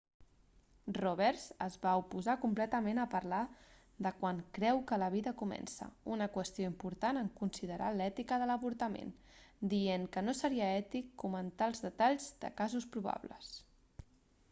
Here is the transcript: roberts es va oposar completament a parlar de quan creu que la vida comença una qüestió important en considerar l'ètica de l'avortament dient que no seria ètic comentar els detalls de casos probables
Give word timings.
roberts 0.97 1.41
es 1.65 1.75
va 1.81 1.89
oposar 2.03 2.33
completament 2.45 3.01
a 3.01 3.03
parlar 3.15 3.41
de 4.05 4.11
quan 4.21 4.39
creu 4.55 4.79
que 4.91 4.97
la 5.01 5.09
vida 5.15 5.33
comença 5.41 5.89
una 6.15 6.27
qüestió 6.37 6.69
important 6.71 7.19
en 7.23 7.29
considerar 7.43 7.89
l'ètica 7.99 8.39
de 8.43 8.47
l'avortament 8.53 9.11
dient 9.75 10.07
que 10.17 10.23
no 10.29 10.35
seria 10.41 10.71
ètic 10.79 11.11
comentar 11.25 11.69
els 11.73 11.85
detalls 11.89 12.25
de 12.45 12.53
casos 12.63 12.89
probables 12.97 13.53